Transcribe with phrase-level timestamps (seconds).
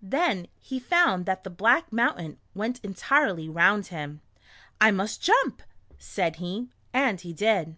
[0.00, 4.22] Then he found that the "black mountain" went entirely round him.
[4.80, 5.62] "I must jump,"
[5.98, 7.76] said he, and he did.